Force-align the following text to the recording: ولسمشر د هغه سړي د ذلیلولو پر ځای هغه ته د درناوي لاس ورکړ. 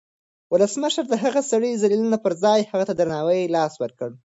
ولسمشر 0.53 1.03
د 1.09 1.13
هغه 1.23 1.41
سړي 1.51 1.69
د 1.71 1.77
ذلیلولو 1.83 2.17
پر 2.25 2.33
ځای 2.43 2.59
هغه 2.71 2.85
ته 2.89 2.93
د 2.95 2.97
درناوي 2.99 3.41
لاس 3.55 3.73
ورکړ. 3.83 4.09